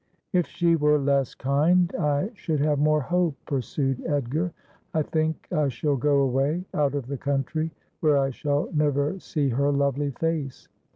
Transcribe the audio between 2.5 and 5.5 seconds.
have more hope,' pursued Edgar.' I think